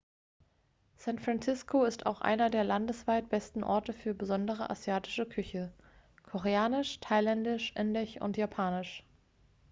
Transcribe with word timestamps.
san 0.97 1.19
francisco 1.19 1.83
ist 1.83 2.07
auch 2.07 2.21
einer 2.21 2.49
der 2.49 2.63
landesweit 2.63 3.29
besten 3.29 3.63
orte 3.63 3.93
für 3.93 4.15
andere 4.31 4.71
asiatische 4.71 5.27
küche 5.27 5.71
koreanisch 6.23 6.99
thailändisch 7.01 7.71
indisch 7.75 8.19
und 8.19 8.35
japanisch 8.35 9.03